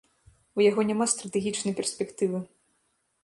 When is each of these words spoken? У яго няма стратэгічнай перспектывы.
У 0.59 0.63
яго 0.69 0.85
няма 0.91 1.05
стратэгічнай 1.13 1.77
перспектывы. 1.79 2.43